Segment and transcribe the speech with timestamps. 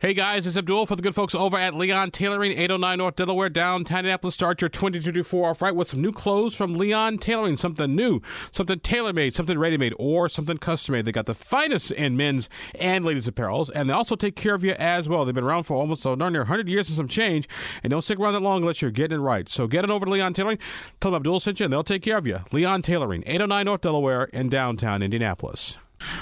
[0.00, 3.48] Hey guys, it's Abdul for the good folks over at Leon Tailoring, 809 North Delaware,
[3.48, 4.36] downtown Indianapolis.
[4.36, 7.56] Start your 2024 off right with some new clothes from Leon Tailoring.
[7.56, 8.20] Something new,
[8.52, 11.04] something tailor made, something ready made, or something custom made.
[11.04, 14.62] They got the finest in men's and ladies' apparels, and they also take care of
[14.62, 15.24] you as well.
[15.24, 17.48] They've been around for almost so darn near 100 years and some change,
[17.82, 19.48] and don't stick around that long unless you're getting it right.
[19.48, 20.60] So get it over to Leon Tailoring.
[21.00, 22.38] Tell them Abdul sent you, and they'll take care of you.
[22.52, 25.76] Leon Tailoring, 809 North Delaware, in downtown Indianapolis.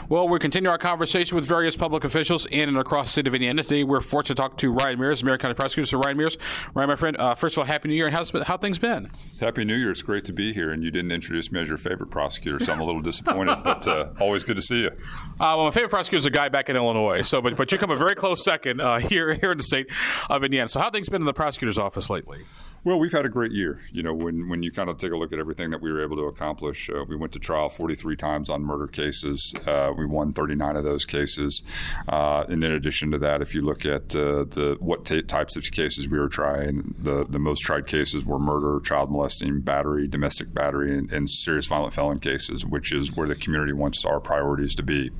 [0.08, 3.34] Well, we continue our conversation with various public officials in and across the city of
[3.34, 3.62] Indiana.
[3.62, 5.86] Today, we're fortunate to talk to Ryan Mears, Marion County Prosecutor.
[5.86, 6.38] So, Ryan Mears,
[6.74, 9.10] Ryan, my friend, uh, first of all, Happy New Year, and how's how things been?
[9.40, 9.90] Happy New Year.
[9.90, 12.72] It's great to be here, and you didn't introduce me as your favorite prosecutor, so
[12.72, 14.88] I'm a little disappointed, but uh, always good to see you.
[14.88, 17.78] Uh, well, my favorite prosecutor is a guy back in Illinois, so but, but you
[17.78, 19.88] come a very close second uh, here, here in the state
[20.30, 20.68] of Indiana.
[20.68, 22.44] So, how things been in the prosecutor's office lately?
[22.86, 23.80] Well, we've had a great year.
[23.90, 26.04] You know, when, when you kind of take a look at everything that we were
[26.04, 29.52] able to accomplish, uh, we went to trial 43 times on murder cases.
[29.66, 31.64] Uh, we won 39 of those cases.
[32.08, 35.56] Uh, and in addition to that, if you look at uh, the what t- types
[35.56, 40.06] of cases we were trying, the, the most tried cases were murder, child molesting, battery,
[40.06, 44.20] domestic battery, and, and serious violent felon cases, which is where the community wants our
[44.20, 45.10] priorities to be.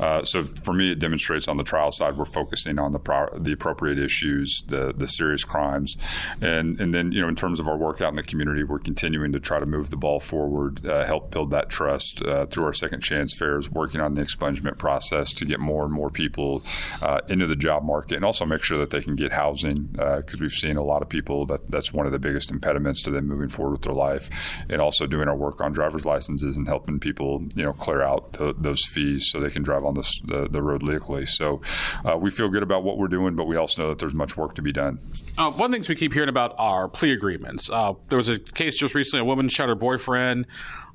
[0.00, 3.38] Uh, so for me, it demonstrates on the trial side we're focusing on the pro-
[3.38, 5.96] the appropriate issues, the the serious crimes,
[6.40, 8.78] and and then you know in terms of our work out in the community, we're
[8.78, 12.64] continuing to try to move the ball forward, uh, help build that trust uh, through
[12.64, 16.62] our second chance fairs, working on the expungement process to get more and more people
[17.02, 20.40] uh, into the job market, and also make sure that they can get housing because
[20.40, 23.26] we've seen a lot of people that that's one of the biggest impediments to them
[23.26, 24.30] moving forward with their life,
[24.68, 28.32] and also doing our work on driver's licenses and helping people you know clear out
[28.34, 31.26] the, those fees so they can drive on the, the, the road legally.
[31.26, 31.60] So
[32.04, 34.36] uh, we feel good about what we're doing, but we also know that there's much
[34.36, 34.98] work to be done.
[35.36, 37.68] Uh, one of the things we keep hearing about are plea agreements.
[37.70, 40.46] Uh, there was a case just recently, a woman shot her boyfriend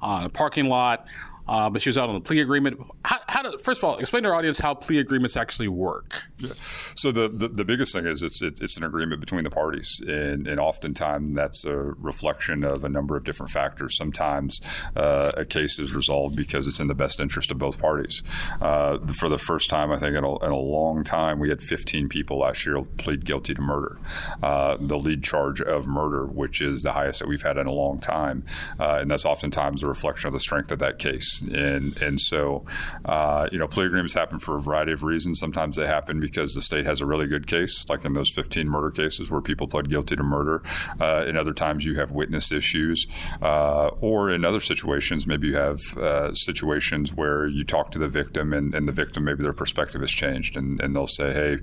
[0.02, 1.05] on a parking lot.
[1.50, 2.80] Uh, but she was out on a plea agreement.
[3.03, 6.25] How, how do, first of all, explain to our audience how plea agreements actually work.
[6.38, 6.52] Yeah.
[6.94, 10.00] So the, the, the biggest thing is it's it, it's an agreement between the parties,
[10.08, 13.97] and and oftentimes that's a reflection of a number of different factors.
[13.97, 14.61] Sometimes
[14.95, 18.21] uh, a case is resolved because it's in the best interest of both parties.
[18.61, 21.64] Uh, for the first time, I think in a, in a, long time, we had
[21.64, 23.98] 15 people last year plead guilty to murder,
[24.43, 27.71] uh, the lead charge of murder, which is the highest that we've had in a
[27.71, 28.45] long time,
[28.80, 32.64] uh, and that's oftentimes a reflection of the strength of that case and and so
[33.05, 35.39] uh, you know plea agreements happen for a variety of reasons.
[35.39, 38.70] Sometimes they happen because the state has a really good case, like in those 15
[38.70, 40.61] murder cases where people pled guilty to murder.
[41.00, 43.08] Uh, in other times, you have witness issues,
[43.42, 48.08] uh, or in other situations, maybe you have uh, situations where you talk to the
[48.08, 51.58] victim and, and, the victim maybe their perspective has changed, and, and they'll say, "Hey,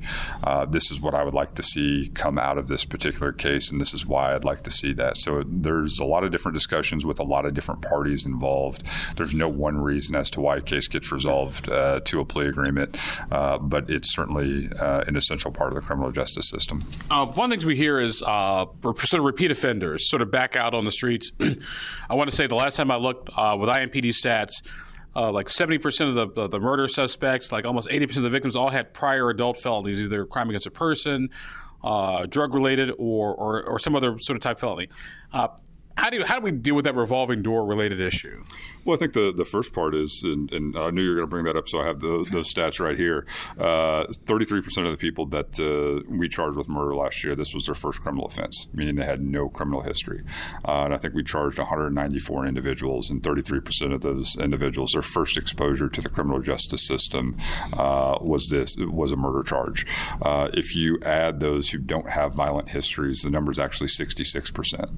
[0.45, 3.71] uh, this is what I would like to see come out of this particular case,
[3.71, 6.55] and this is why I'd like to see that." So there's a lot of different
[6.55, 8.85] discussions with a lot of different parties involved.
[9.17, 12.25] There's no one one reason as to why a case gets resolved uh, to a
[12.25, 12.97] plea agreement,
[13.33, 16.85] uh, but it's certainly uh, an essential part of the criminal justice system.
[17.11, 20.31] Uh, one of the things we hear is uh, sort of repeat offenders sort of
[20.31, 21.33] back out on the streets.
[22.09, 24.63] I want to say the last time I looked with IMPD stats,
[25.17, 28.55] uh, like 70% of the, uh, the murder suspects, like almost 80% of the victims
[28.55, 31.31] all had prior adult felonies, either crime against a person,
[31.83, 34.89] uh, drug related, or, or, or, some other sort of type felony.
[35.33, 35.51] how,
[36.11, 38.45] do you, how do we deal with that revolving door related issue?
[38.87, 41.27] Well, I think the, the first part is, and, and I knew you were going
[41.27, 43.27] to bring that up, so I have the, those stats right here.
[43.59, 47.67] Uh, 33% of the people that uh, we charged with murder last year, this was
[47.67, 50.23] their first criminal offense, meaning they had no criminal history.
[50.65, 55.37] Uh, and I think we charged 194 individuals, and 33% of those individuals, their first
[55.37, 57.37] exposure to the criminal justice system
[57.73, 59.85] uh, was this was a murder charge.
[60.23, 64.93] Uh, if you add those who don't have violent histories, the number is actually 66%.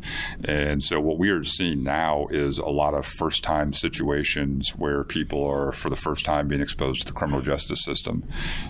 [0.45, 5.05] And so what we are seeing now is a lot of first time situations where
[5.05, 8.25] people are, for the first time, being exposed to the criminal justice system.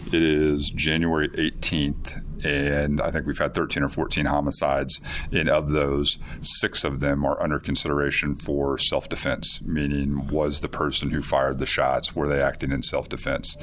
[0.07, 5.01] It is January 18th and I think we've had 13 or 14 homicides.
[5.33, 10.69] And of those, six of them are under consideration for self defense, meaning was the
[10.69, 13.57] person who fired the shots, were they acting in self defense?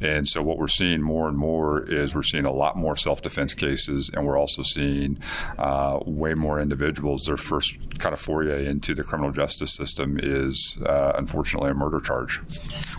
[0.00, 3.22] And so what we're seeing more and more is we're seeing a lot more self
[3.22, 5.18] defense cases, and we're also seeing
[5.58, 7.26] uh, way more individuals.
[7.26, 12.00] Their first kind of foray into the criminal justice system is uh, unfortunately a murder
[12.00, 12.40] charge.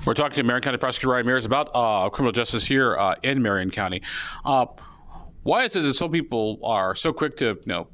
[0.05, 3.41] We're talking to Marion County Prosecutor Ryan Mears about uh, criminal justice here uh, in
[3.41, 4.01] Marion County.
[5.43, 7.87] Why is it that some people are so quick to, you know,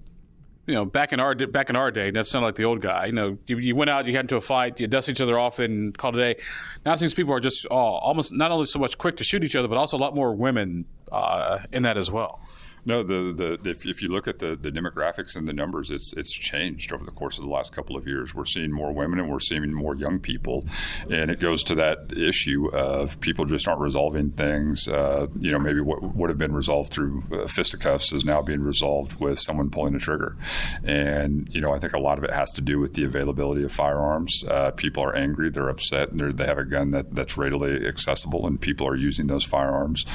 [0.66, 3.06] you know, back in our back in our day, that sounded like the old guy.
[3.06, 5.40] You know, you, you, went out, you got into a fight, you dust each other
[5.40, 6.42] off, and called it a day.
[6.86, 9.46] Now it seems people are just uh, almost not only so much quick to shoot
[9.46, 12.42] each other, but also a lot more women uh, in that as well.
[12.88, 16.14] No, the, the if, if you look at the, the demographics and the numbers, it's
[16.14, 18.34] it's changed over the course of the last couple of years.
[18.34, 20.66] We're seeing more women and we're seeing more young people,
[21.10, 24.88] and it goes to that issue of people just aren't resolving things.
[24.88, 28.62] Uh, you know, maybe what would have been resolved through uh, fisticuffs is now being
[28.62, 30.38] resolved with someone pulling the trigger,
[30.86, 33.64] and you know, I think a lot of it has to do with the availability
[33.64, 34.46] of firearms.
[34.46, 37.86] Uh, people are angry, they're upset, and they they have a gun that, that's readily
[37.86, 40.06] accessible, and people are using those firearms.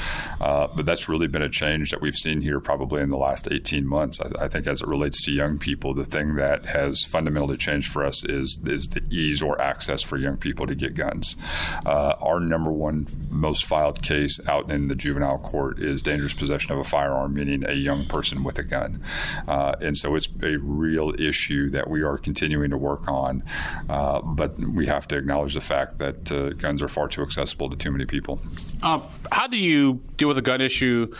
[0.41, 3.49] Uh, but that's really been a change that we've seen here probably in the last
[3.50, 4.20] 18 months.
[4.20, 7.93] I, I, think as it relates to young people, the thing that has fundamentally changed
[7.93, 11.37] for us is is the ease or access for young people to get guns.
[11.85, 16.73] Uh, our number one most filed case out in the juvenile court is dangerous possession
[16.73, 19.03] of a firearm, meaning a young person with a gun.
[19.49, 23.43] Uh, and so it's a real issue that we are continuing to work on.
[23.88, 27.69] Uh, but we have to acknowledge the fact that uh, guns are far too accessible
[27.70, 28.41] to too many people.
[28.82, 29.00] Uh,
[29.31, 31.12] how do you deal with a gun issue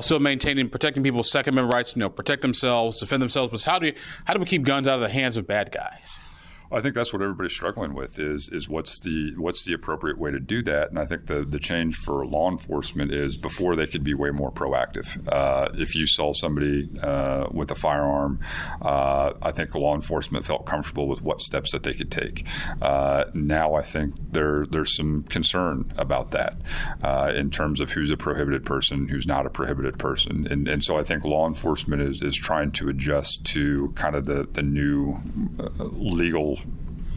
[0.00, 1.96] still maintaining protecting people's Second Amendment rights?
[1.96, 3.50] You know, protect themselves, defend themselves.
[3.50, 3.94] But how do you,
[4.24, 6.20] how do we keep guns out of the hands of bad guys?
[6.70, 10.30] I think that's what everybody's struggling with is is what's the what's the appropriate way
[10.30, 10.90] to do that.
[10.90, 14.30] And I think the the change for law enforcement is before they could be way
[14.30, 15.26] more proactive.
[15.28, 18.40] Uh, if you saw somebody uh, with a firearm,
[18.82, 22.46] uh, I think law enforcement felt comfortable with what steps that they could take.
[22.82, 26.60] Uh, now I think there there's some concern about that
[27.02, 30.84] uh, in terms of who's a prohibited person, who's not a prohibited person, and and
[30.84, 34.62] so I think law enforcement is is trying to adjust to kind of the the
[34.62, 35.16] new
[35.58, 36.57] uh, legal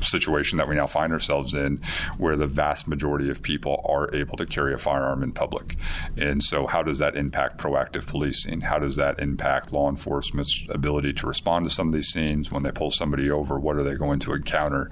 [0.04, 1.82] situation that we now find ourselves in
[2.18, 5.76] where the vast majority of people are able to carry a firearm in public.
[6.18, 8.62] And so, how does that impact proactive policing?
[8.62, 12.64] How does that impact law enforcement's ability to respond to some of these scenes when
[12.64, 13.60] they pull somebody over?
[13.60, 14.90] What are they going to encounter?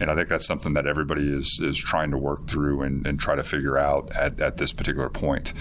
[0.00, 3.18] And I think that's something that everybody is, is trying to work through and, and
[3.18, 5.52] try to figure out at, at this particular point.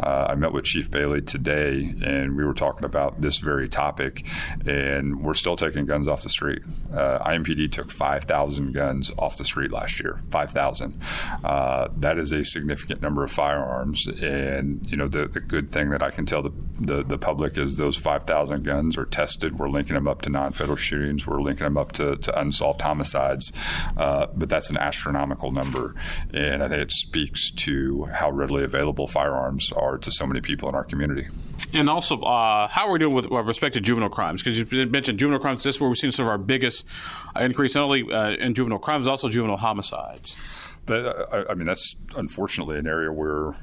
[0.00, 4.26] Uh, I met with Chief Bailey today, and we were talking about this very topic,
[4.66, 6.62] and we're still taking guns off the street.
[6.92, 10.20] Uh, IMPD took 5,000 5,000 guns off the street last year.
[10.30, 11.00] 5,000.
[11.44, 14.08] Uh, that is a significant number of firearms.
[14.08, 17.56] And, you know, the, the good thing that I can tell the, the, the public
[17.56, 19.56] is those 5,000 guns are tested.
[19.58, 22.82] We're linking them up to non fatal shootings, we're linking them up to, to unsolved
[22.82, 23.52] homicides.
[23.96, 25.94] Uh, but that's an astronomical number.
[26.34, 30.68] And I think it speaks to how readily available firearms are to so many people
[30.68, 31.28] in our community.
[31.72, 34.42] And also, uh, how are we doing with respect to juvenile crimes?
[34.42, 35.62] Because you mentioned juvenile crimes.
[35.62, 36.84] This is where we've seen some of our biggest
[37.38, 40.36] increase, not only uh, in juvenile crimes, also juvenile homicides.
[40.90, 43.54] I, I, mean, that's unfortunately an area where,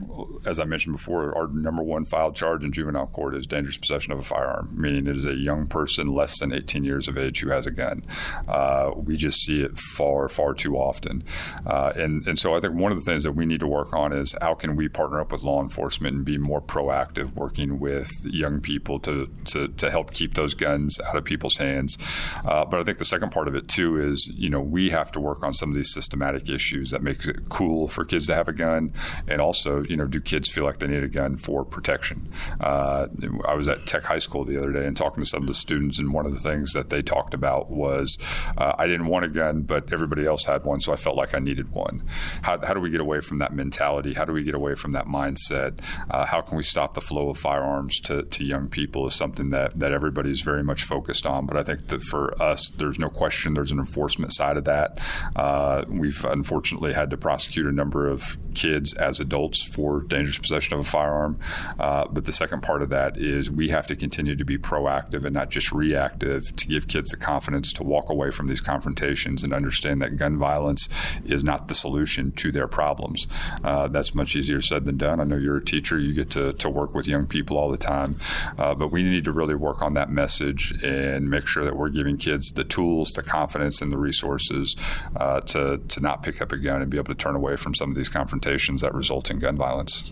[0.45, 4.13] as I mentioned before, our number one filed charge in juvenile court is dangerous possession
[4.13, 7.39] of a firearm, meaning it is a young person less than 18 years of age
[7.41, 8.03] who has a gun.
[8.47, 11.23] Uh, we just see it far, far too often.
[11.65, 13.93] Uh, and, and so I think one of the things that we need to work
[13.93, 17.79] on is how can we partner up with law enforcement and be more proactive working
[17.79, 21.97] with young people to, to, to help keep those guns out of people's hands.
[22.45, 25.11] Uh, but I think the second part of it, too, is, you know, we have
[25.13, 28.47] to work on some of these systematic issues that it cool for kids to have
[28.47, 28.93] a gun,
[29.27, 32.31] and also, you know, do kids feel like they need a gun for protection?
[32.59, 33.07] Uh,
[33.47, 35.53] I was at Tech High School the other day and talking to some of the
[35.53, 38.17] students, and one of the things that they talked about was
[38.57, 41.33] uh, I didn't want a gun, but everybody else had one, so I felt like
[41.33, 42.03] I needed one.
[42.41, 44.13] How, how do we get away from that mentality?
[44.13, 45.79] How do we get away from that mindset?
[46.09, 49.07] Uh, how can we stop the flow of firearms to, to young people?
[49.07, 51.45] Is something that that everybody is very much focused on.
[51.45, 54.99] But I think that for us, there's no question there's an enforcement side of that.
[55.35, 60.73] Uh, we've unfortunately had to prosecute a number of kids as adults for dangerous possession
[60.73, 61.39] of a firearm.
[61.79, 65.23] Uh, but the second part of that is we have to continue to be proactive
[65.23, 69.43] and not just reactive to give kids the confidence to walk away from these confrontations
[69.43, 70.89] and understand that gun violence
[71.23, 73.27] is not the solution to their problems.
[73.63, 75.19] Uh, that's much easier said than done.
[75.19, 77.77] I know you're a teacher, you get to, to work with young people all the
[77.77, 78.17] time,
[78.57, 81.89] uh, but we need to really work on that message and make sure that we're
[81.89, 84.75] giving kids the tools, the confidence, and the resources
[85.15, 87.73] uh, to, to not pick up a gun and be able to turn away from
[87.75, 90.11] some of these confrontations that result in gun violence.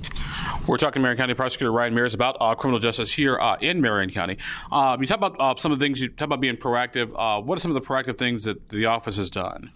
[0.67, 3.81] We're talking to Marion County Prosecutor Ryan Mears about uh, criminal justice here uh, in
[3.81, 4.37] Marion County.
[4.71, 7.11] Uh, you talk about uh, some of the things you talk about being proactive.
[7.15, 9.71] Uh, what are some of the proactive things that the office has done?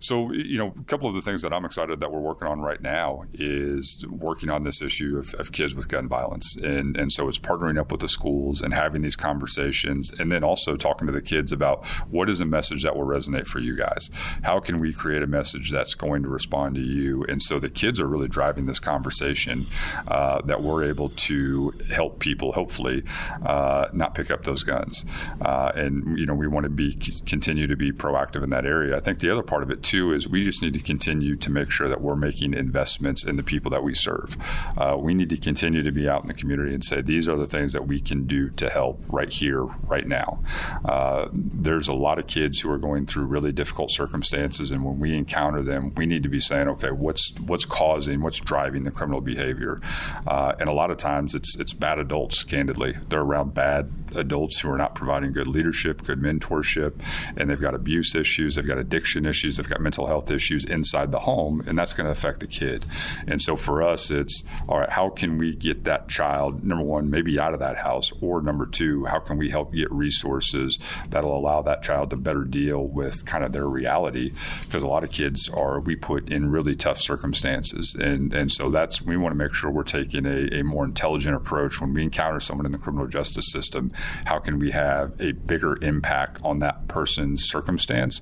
[0.00, 2.60] So, you know, a couple of the things that I'm excited that we're working on
[2.60, 6.56] right now is working on this issue of, of, kids with gun violence.
[6.56, 10.42] And, and so it's partnering up with the schools and having these conversations, and then
[10.42, 13.76] also talking to the kids about what is a message that will resonate for you
[13.76, 14.10] guys?
[14.42, 17.24] How can we create a message that's going to respond to you?
[17.24, 19.66] And so the kids are really driving this conversation
[20.08, 23.02] uh, that we're able to help people, hopefully,
[23.44, 25.04] uh, not pick up those guns.
[25.42, 26.94] Uh, and, you know, we want to be
[27.26, 28.96] continue to be proactive in that area.
[28.96, 31.50] I think the other part of it, two is we just need to continue to
[31.50, 34.36] make sure that we're making investments in the people that we serve.
[34.78, 37.36] Uh, we need to continue to be out in the community and say these are
[37.36, 40.38] the things that we can do to help right here, right now.
[40.84, 45.00] Uh, there's a lot of kids who are going through really difficult circumstances, and when
[45.00, 48.90] we encounter them, we need to be saying, okay, what's what's causing, what's driving the
[48.90, 49.80] criminal behavior?
[50.26, 52.44] Uh, and a lot of times, it's it's bad adults.
[52.44, 56.92] Candidly, they're around bad adults who are not providing good leadership, good mentorship,
[57.36, 61.12] and they've got abuse issues, they've got addiction issues, they've got mental health issues inside
[61.12, 62.84] the home, and that's going to affect the kid.
[63.26, 64.88] And so for us, it's all right.
[64.88, 68.66] How can we get that child number one, maybe out of that house, or number
[68.66, 73.24] two, how can we help get resources that'll allow that child to better deal with
[73.26, 74.32] kind of their reality?
[74.62, 78.70] Because a lot of kids are we put in really tough circumstances, and and so
[78.70, 82.02] that's we want to make sure we're taking a, a more intelligent approach when we
[82.02, 83.92] encounter someone in the criminal justice system
[84.24, 88.20] how can we have a bigger impact on that person's circumstance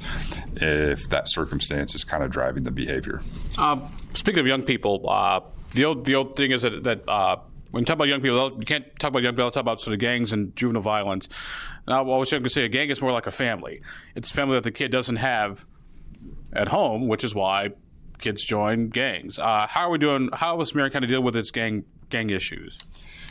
[0.56, 3.20] if that circumstance is kind of driving the behavior?
[3.56, 3.80] Uh,
[4.14, 5.40] speaking of young people, uh,
[5.74, 7.36] the old the old thing is that, that uh,
[7.70, 9.50] when you talk about young people, you can't talk about young people.
[9.50, 11.28] Talk about sort of gangs and juvenile violence.
[11.86, 13.82] Now, what I was going to say, a gang is more like a family.
[14.14, 15.64] It's a family that the kid doesn't have
[16.52, 17.70] at home, which is why
[18.18, 19.38] kids join gangs.
[19.38, 20.30] Uh, how are we doing?
[20.32, 22.78] How is Marion County deal with its gang gang issues?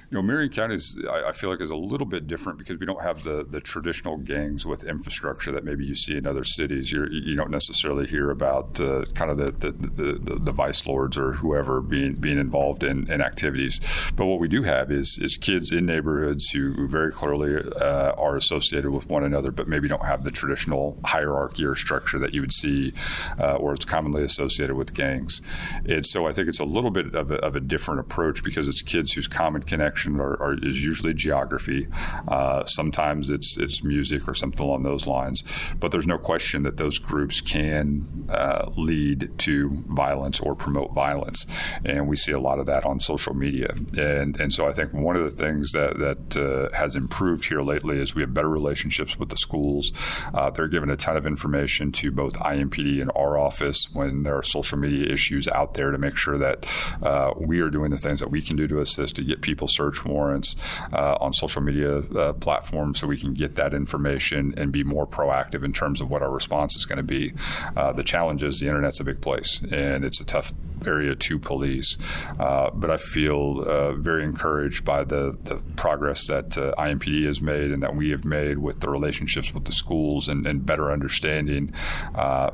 [0.10, 2.80] You know, Marion County is, I, I, feel like, is a little bit different because
[2.80, 6.46] we don't have the, the traditional gangs with infrastructure that maybe you see in other
[6.46, 6.94] cities.
[6.94, 10.52] You're, you do not necessarily hear about uh, kind of the the, the, the, the,
[10.54, 13.82] vice lords or whoever being being involved in, in activities.
[14.16, 18.38] But what we do have is is kids in neighborhoods who very clearly uh, are
[18.38, 22.40] associated with one another, but maybe don't have the traditional hierarchy or structure that you
[22.40, 22.94] would see,
[23.42, 25.42] uh, or it's commonly associated with gangs.
[25.86, 28.67] And so I think it's a little bit of a, of a different approach because
[28.68, 31.88] it's kids whose common connection are, are, is usually geography.
[32.28, 35.44] Uh, sometimes it's it's music or something along those lines.
[35.80, 41.46] But there's no question that those groups can uh, lead to violence or promote violence,
[41.86, 43.74] and we see a lot of that on social media.
[43.98, 47.62] And and so I think one of the things that that uh, has improved here
[47.62, 49.92] lately is we have better relationships with the schools.
[50.34, 54.36] Uh, they're given a ton of information to both IMPD and our office when there
[54.36, 56.66] are social media issues out there to make sure that
[57.02, 59.68] uh, we are doing the things that we can do to assist to get people
[59.68, 60.56] search warrants
[60.92, 65.08] uh, on social media uh, platforms so we can get that information and be more
[65.08, 67.34] proactive in terms of what our response is going to be.
[67.76, 70.52] Uh, the challenge is the internet's a big place and it's a tough
[70.86, 71.98] area to police.
[72.40, 77.42] Uh, but I feel uh, very encouraged by the, the progress that uh, IMPD has
[77.42, 80.92] made and that we have made with the relationships with the schools and, and better
[80.92, 81.74] understanding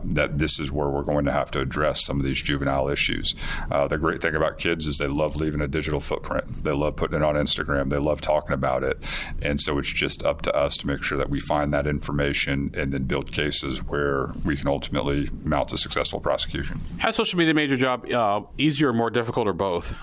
[0.03, 3.35] that this is where we're going to have to address some of these juvenile issues.
[3.69, 6.63] the great thing about kids is they love leaving a digital footprint.
[6.63, 7.89] They love putting it on Instagram.
[7.89, 8.97] They love talking about it.
[9.41, 12.73] And so it's just up to us to make sure that we find that information
[12.75, 16.79] and then build cases where we can ultimately mount a successful prosecution.
[16.99, 19.93] Has social media made your job uh, easier or more difficult or both?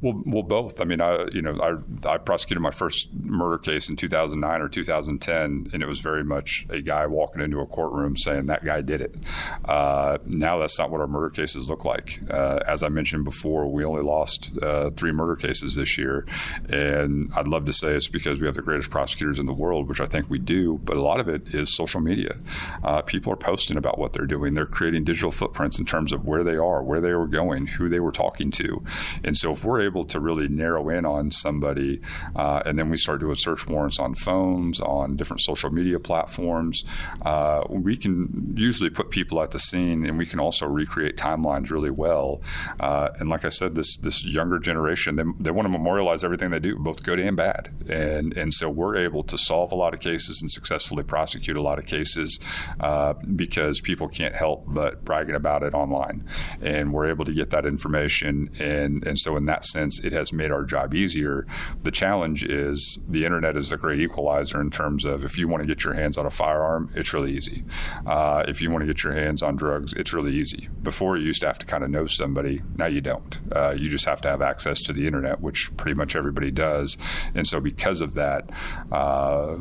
[0.00, 0.80] Well, well, both.
[0.80, 1.58] I mean, I you know
[2.04, 6.24] I, I prosecuted my first murder case in 2009 or 2010, and it was very
[6.24, 9.16] much a guy walking into a courtroom saying that guy did it.
[9.64, 12.20] Uh, now that's not what our murder cases look like.
[12.30, 16.26] Uh, as I mentioned before, we only lost uh, three murder cases this year,
[16.68, 19.88] and I'd love to say it's because we have the greatest prosecutors in the world,
[19.88, 22.34] which I think we do, but a lot of it is social media.
[22.82, 24.54] Uh, people are posting about what they're doing.
[24.54, 27.88] They're creating digital footprints in terms of where they are, where they were going, who
[27.88, 28.82] they were talking to,
[29.24, 32.00] and so if we're able able to really narrow in on somebody,
[32.34, 36.84] uh, and then we start doing search warrants on phones, on different social media platforms,
[37.24, 41.70] uh, we can usually put people at the scene, and we can also recreate timelines
[41.70, 42.40] really well.
[42.80, 46.50] Uh, and like I said, this this younger generation, they, they want to memorialize everything
[46.50, 49.94] they do, both good and bad, and and so we're able to solve a lot
[49.94, 52.40] of cases and successfully prosecute a lot of cases
[52.80, 56.24] uh, because people can't help but bragging about it online,
[56.62, 60.32] and we're able to get that information, and and so in that sense, it has
[60.32, 61.46] made our job easier.
[61.82, 65.62] The challenge is the internet is the great equalizer in terms of if you want
[65.62, 67.64] to get your hands on a firearm, it's really easy.
[68.06, 70.68] Uh, if you want to get your hands on drugs, it's really easy.
[70.82, 72.60] Before, you used to have to kind of know somebody.
[72.76, 73.38] Now you don't.
[73.54, 76.96] Uh, you just have to have access to the internet, which pretty much everybody does.
[77.34, 78.50] And so, because of that,
[78.90, 79.56] uh,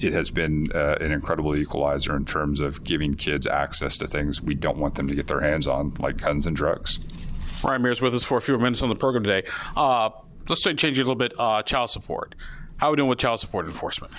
[0.00, 4.42] it has been uh, an incredible equalizer in terms of giving kids access to things
[4.42, 6.98] we don't want them to get their hands on, like guns and drugs.
[7.64, 9.48] Ryan Mears with us for a few minutes on the program today.
[9.76, 10.10] Uh,
[10.48, 11.32] let's change a little bit.
[11.38, 12.34] Uh, child support.
[12.78, 14.12] How are we doing with child support enforcement?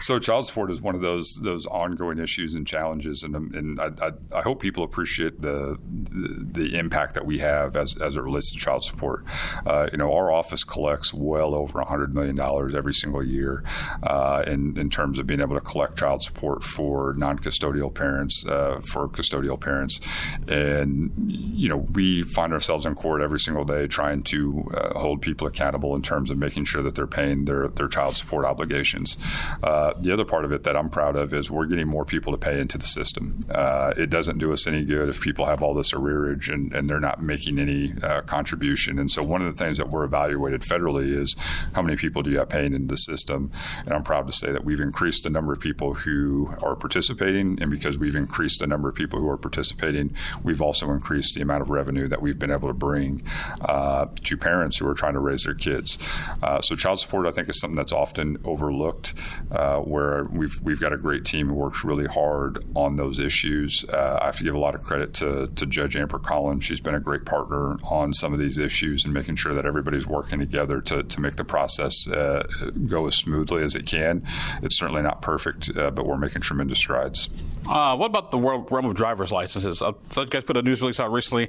[0.00, 3.90] So child support is one of those those ongoing issues and challenges, and and I,
[4.00, 8.20] I, I hope people appreciate the, the, the impact that we have as as it
[8.20, 9.24] relates to child support.
[9.66, 13.64] Uh, you know, our office collects well over hundred million dollars every single year
[14.02, 18.44] uh, in in terms of being able to collect child support for non custodial parents,
[18.46, 20.00] uh, for custodial parents,
[20.48, 25.22] and you know we find ourselves in court every single day trying to uh, hold
[25.22, 29.16] people accountable in terms of making sure that they're paying their their child support obligations.
[29.62, 32.32] Uh, the other part of it that I'm proud of is we're getting more people
[32.32, 33.40] to pay into the system.
[33.50, 36.88] Uh, it doesn't do us any good if people have all this arrearage and, and
[36.88, 38.98] they're not making any uh, contribution.
[38.98, 41.36] And so one of the things that we're evaluated federally is
[41.74, 43.50] how many people do you have paying into the system.
[43.84, 47.60] And I'm proud to say that we've increased the number of people who are participating.
[47.60, 51.42] And because we've increased the number of people who are participating, we've also increased the
[51.42, 53.22] amount of revenue that we've been able to bring
[53.62, 55.98] uh, to parents who are trying to raise their kids.
[56.42, 59.14] Uh, so child support, I think, is something that's often overlooked.
[59.50, 63.84] Uh, where we've we've got a great team who works really hard on those issues.
[63.92, 66.64] Uh, I have to give a lot of credit to, to Judge Amber Collins.
[66.64, 70.06] She's been a great partner on some of these issues and making sure that everybody's
[70.06, 72.46] working together to, to make the process uh,
[72.86, 74.22] go as smoothly as it can.
[74.62, 77.28] It's certainly not perfect, uh, but we're making tremendous strides.
[77.68, 79.80] Uh, what about the world realm of driver's licenses?
[79.80, 81.48] Uh, you guys put a news release out recently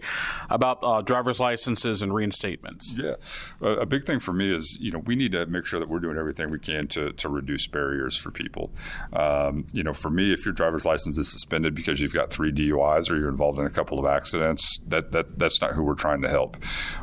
[0.49, 2.97] about uh, driver's licenses and reinstatements.
[2.97, 3.15] Yeah,
[3.61, 5.99] a big thing for me is you know we need to make sure that we're
[5.99, 8.71] doing everything we can to, to reduce barriers for people.
[9.13, 12.51] Um, you know, for me, if your driver's license is suspended because you've got three
[12.51, 15.95] DUIs or you're involved in a couple of accidents, that, that that's not who we're
[15.95, 16.57] trying to help.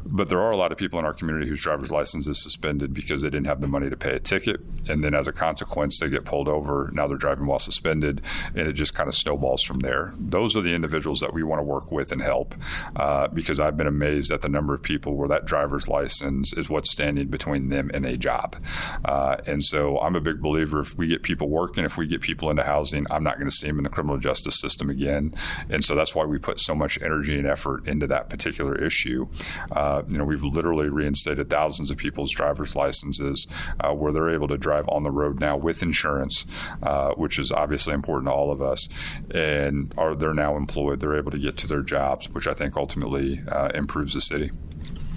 [0.05, 2.95] But there are a lot of people in our community whose driver's license is suspended
[2.95, 5.99] because they didn't have the money to pay a ticket, and then as a consequence,
[6.01, 6.91] they get pulled over.
[6.93, 8.23] Now they're driving while suspended,
[8.55, 10.15] and it just kind of snowballs from there.
[10.19, 12.55] Those are the individuals that we want to work with and help
[12.97, 16.69] uh, because I've been amazed at the number of people where that driver's license is
[16.69, 18.57] what's standing between them and a job.
[19.05, 22.21] Uh, and so I'm a big believer if we get people working, if we get
[22.21, 25.35] people into housing, I'm not going to see them in the criminal justice system again.
[25.69, 29.29] And so that's why we put so much energy and effort into that particular issue.
[29.71, 33.47] Uh, you know, we've literally reinstated thousands of people's driver's licenses
[33.81, 36.47] uh, where they're able to drive on the road now with insurance,
[36.83, 38.89] uh, which is obviously important to all of us.
[39.31, 42.77] And are they're now employed, they're able to get to their jobs, which I think
[42.77, 44.51] ultimately uh, improves the city.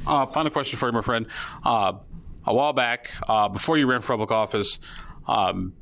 [0.07, 1.25] Uh, final question for you, my friend.
[1.63, 1.93] Uh,
[2.45, 3.11] a while back,
[3.53, 4.77] before you ran for public office,
[5.27, 5.73] um,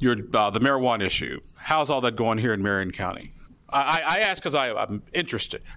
[0.00, 1.40] your uh, the marijuana issue.
[1.56, 3.32] How's all that going here in Marion County?
[3.72, 5.62] I, I ask because I'm interested.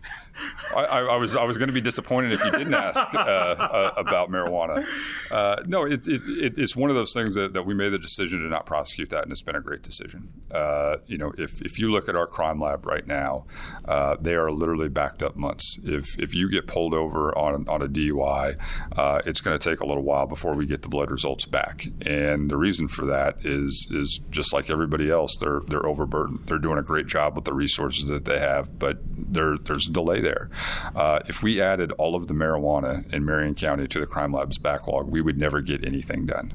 [0.76, 3.94] I, I, was I was going to be disappointed if you didn't ask uh, uh,
[3.98, 4.86] about marijuana.
[5.32, 8.00] Uh, no, it, it, it, it's one of those things that, that we made the
[8.00, 10.30] decision to not prosecute that, and it's been a great decision.
[10.52, 13.46] Uh, you know, if, if you look at our crime lab right now,
[13.86, 15.80] uh, they are literally backed up months.
[15.84, 18.60] If if you get pulled over on on a DUI,
[18.98, 21.86] uh, it's going to take a little while before we get the blood results back,
[22.02, 26.48] and the reason for that is is just like everybody else, they're they're overburdened.
[26.48, 30.23] They're doing a great job with the resources that they have, but there there's delay
[30.24, 30.50] there.
[30.96, 34.58] Uh, if we added all of the marijuana in Marion County to the crime lab's
[34.58, 36.54] backlog, we would never get anything done.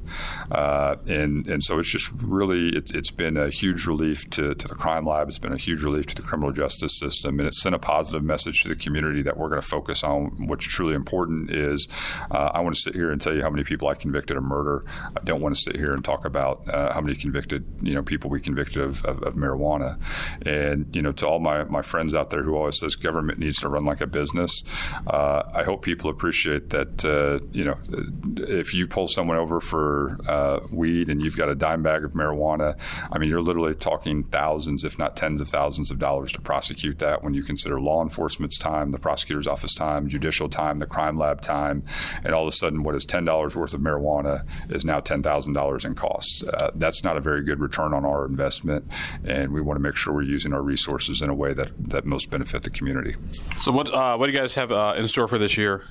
[0.50, 4.66] Uh, and and so it's just really it, has been a huge relief to, to
[4.66, 5.28] the crime lab.
[5.28, 8.22] It's been a huge relief to the criminal justice system, and it's sent a positive
[8.22, 11.50] message to the community that we're going to focus on what's truly important.
[11.50, 11.88] Is
[12.30, 14.42] uh, I want to sit here and tell you how many people I convicted of
[14.42, 14.84] murder.
[15.16, 18.02] I don't want to sit here and talk about uh, how many convicted you know
[18.02, 20.00] people we convicted of, of, of marijuana.
[20.46, 23.57] And you know to all my my friends out there who always says government needs
[23.60, 24.62] to run like a business.
[25.06, 27.04] Uh, I hope people appreciate that.
[27.04, 27.78] Uh, you know,
[28.36, 32.12] if you pull someone over for uh, weed and you've got a dime bag of
[32.12, 32.78] marijuana,
[33.12, 36.98] I mean, you're literally talking thousands, if not tens of thousands of dollars to prosecute
[36.98, 37.22] that.
[37.22, 41.40] When you consider law enforcement's time, the prosecutor's office time, judicial time, the crime lab
[41.40, 41.84] time,
[42.24, 45.22] and all of a sudden, what is ten dollars worth of marijuana is now ten
[45.22, 46.44] thousand dollars in cost.
[46.44, 48.84] Uh, that's not a very good return on our investment,
[49.24, 52.04] and we want to make sure we're using our resources in a way that that
[52.04, 53.14] most benefit the community.
[53.56, 55.84] So what uh, what do you guys have uh, in store for this year?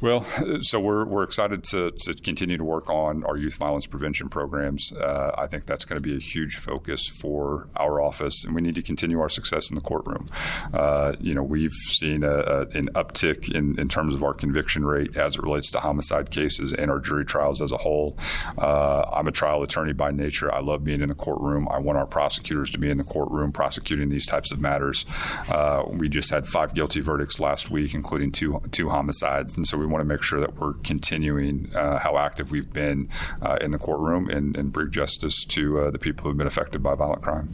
[0.00, 0.24] Well,
[0.62, 4.92] so we're, we're excited to, to continue to work on our youth violence prevention programs.
[4.92, 8.62] Uh, I think that's going to be a huge focus for our office, and we
[8.62, 10.28] need to continue our success in the courtroom.
[10.72, 14.84] Uh, you know, we've seen a, a, an uptick in, in terms of our conviction
[14.84, 18.16] rate as it relates to homicide cases and our jury trials as a whole.
[18.56, 20.52] Uh, I'm a trial attorney by nature.
[20.52, 21.68] I love being in the courtroom.
[21.70, 25.04] I want our prosecutors to be in the courtroom prosecuting these types of matters.
[25.48, 29.76] Uh, we just had five guilty verdicts last week, including two two homicides, and so
[29.76, 33.08] we want to make sure that we're continuing uh, how active we've been
[33.42, 36.46] uh, in the courtroom and, and bring justice to uh, the people who have been
[36.46, 37.48] affected by violent crime.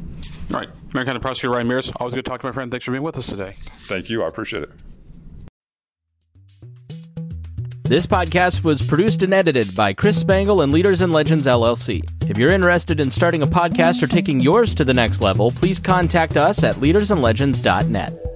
[0.53, 0.69] All right.
[0.95, 2.71] Marion County Prosecutor Ryan Mears, always good to talk to my friend.
[2.71, 3.55] Thanks for being with us today.
[3.63, 4.23] Thank you.
[4.23, 4.71] I appreciate it.
[7.85, 12.03] This podcast was produced and edited by Chris Spangle and Leaders and Legends LLC.
[12.29, 15.79] If you're interested in starting a podcast or taking yours to the next level, please
[15.79, 18.36] contact us at leadersandlegends.net.